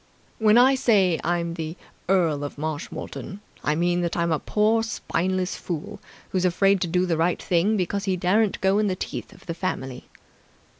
When 0.39 0.57
I 0.57 0.73
say 0.73 1.19
'I'm 1.23 1.53
the 1.53 1.77
Earl 2.09 2.43
of 2.43 2.57
Marshmoreton', 2.57 3.39
I 3.63 3.75
mean 3.75 4.01
that 4.01 4.17
I'm 4.17 4.31
a 4.31 4.39
poor 4.39 4.81
spineless 4.81 5.55
fool 5.55 5.99
who's 6.29 6.43
afraid 6.43 6.81
to 6.81 6.87
do 6.87 7.05
the 7.05 7.17
right 7.17 7.39
thing 7.39 7.77
because 7.77 8.05
he 8.05 8.17
daren't 8.17 8.59
go 8.61 8.79
in 8.79 8.87
the 8.87 8.95
teeth 8.95 9.31
of 9.31 9.45
the 9.45 9.53
family." 9.53 10.05